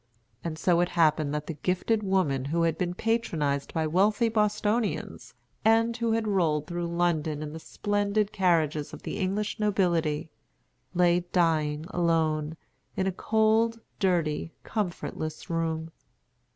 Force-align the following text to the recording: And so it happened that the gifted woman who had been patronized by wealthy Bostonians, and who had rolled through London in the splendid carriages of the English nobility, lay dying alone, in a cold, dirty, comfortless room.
And 0.43 0.57
so 0.57 0.79
it 0.79 0.89
happened 0.89 1.31
that 1.35 1.45
the 1.45 1.53
gifted 1.61 2.01
woman 2.01 2.45
who 2.45 2.63
had 2.63 2.75
been 2.75 2.95
patronized 2.95 3.71
by 3.71 3.85
wealthy 3.85 4.29
Bostonians, 4.29 5.35
and 5.63 5.95
who 5.95 6.13
had 6.13 6.27
rolled 6.27 6.65
through 6.65 6.87
London 6.87 7.43
in 7.43 7.53
the 7.53 7.59
splendid 7.59 8.31
carriages 8.31 8.93
of 8.93 9.03
the 9.03 9.19
English 9.19 9.59
nobility, 9.59 10.31
lay 10.95 11.19
dying 11.31 11.85
alone, 11.91 12.57
in 12.95 13.05
a 13.05 13.11
cold, 13.11 13.79
dirty, 13.99 14.55
comfortless 14.63 15.51
room. 15.51 15.91